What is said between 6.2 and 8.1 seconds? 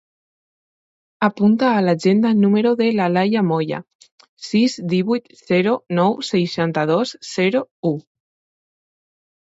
seixanta-dos, zero, u.